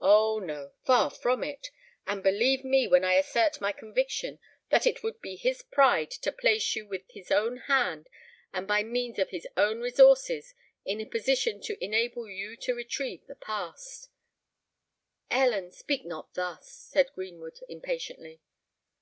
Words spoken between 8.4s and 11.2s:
and by means of his own resources, in a